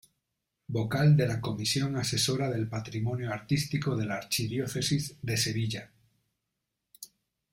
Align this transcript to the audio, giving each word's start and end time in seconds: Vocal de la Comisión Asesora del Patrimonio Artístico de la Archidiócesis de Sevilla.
Vocal 0.75 1.11
de 1.17 1.27
la 1.27 1.39
Comisión 1.41 1.95
Asesora 1.95 2.49
del 2.49 2.67
Patrimonio 2.67 3.31
Artístico 3.31 3.95
de 3.95 4.07
la 4.07 4.15
Archidiócesis 4.15 5.15
de 5.21 5.37
Sevilla. 5.37 5.91